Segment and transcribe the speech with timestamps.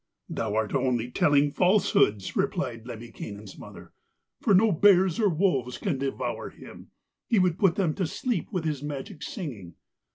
[0.29, 3.93] 'Thou art only telling falsehoods,' replied Lemminkainen's mother,
[4.39, 6.89] 'for no bears or wolves can devour him;
[7.27, 9.75] he would put them to sleep with his magic singing.